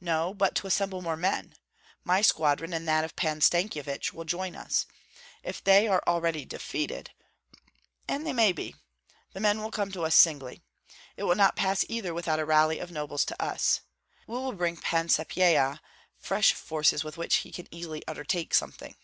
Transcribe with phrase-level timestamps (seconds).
[0.00, 1.56] "No, but to assemble more men.
[2.04, 4.86] My squadron and that of Pan Stankyevich will join us.
[5.42, 7.10] If they are already defeated,
[8.06, 8.76] and they may be,
[9.32, 10.62] the men will come to us singly.
[11.16, 13.80] It will not pass either without a rally of nobles to us.
[14.28, 15.80] We will bring Pan Sapyeha
[16.16, 18.94] fresh forces with which he can easily undertake something."